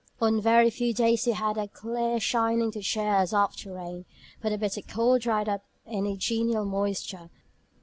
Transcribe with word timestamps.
On 0.19 0.41
very 0.41 0.71
few 0.71 0.95
days 0.95 1.25
had 1.25 1.57
we 1.57 1.67
"clear 1.67 2.19
shining 2.19 2.71
to 2.71 2.81
cheer 2.81 3.17
us 3.17 3.33
after 3.33 3.71
rain," 3.75 4.05
for 4.41 4.49
the 4.49 4.57
bitter 4.57 4.81
cold 4.81 5.21
dried 5.21 5.47
up 5.47 5.63
any 5.85 6.17
genial 6.17 6.65
moisture. 6.65 7.29